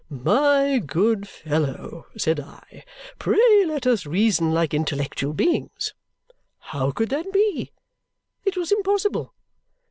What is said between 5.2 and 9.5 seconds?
beings. How could that be? It was impossible.